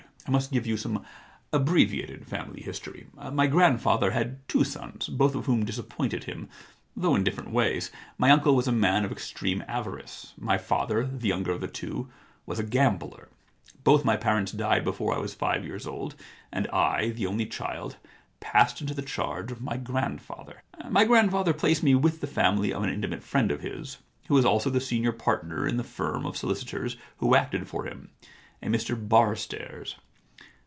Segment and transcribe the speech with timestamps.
[0.27, 1.03] I must give you some
[1.51, 3.07] abbre viated family history.
[3.33, 6.47] My grandfather had two sons, both of whom disappointed him,
[6.95, 7.89] though in different ways.
[8.19, 12.07] My uncle was a man of extreme avarice; my father, the younger of the two,
[12.45, 13.29] was a gambler.
[13.83, 16.13] Both my parents died before I was five years old,
[16.53, 17.97] 119 The Problem Club and I— the only child—
[18.41, 20.61] passed into the charge of my grandfather.
[20.77, 23.97] * My grandfather placed me with the family of an intimate friend of his,
[24.27, 28.11] who was also the senior partner in the firm of solicitors who acted for him,
[28.61, 29.95] a Mr Barstairs.